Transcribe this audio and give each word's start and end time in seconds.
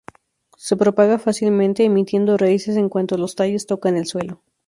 Se 0.57 0.75
propaga 0.75 1.19
fácilmente 1.19 1.83
emitiendo 1.85 2.35
raíces 2.35 2.75
en 2.75 2.89
cuanto 2.89 3.19
los 3.19 3.35
tallos 3.35 3.67
tocan 3.67 3.97
el 3.97 4.07
suelo. 4.07 4.41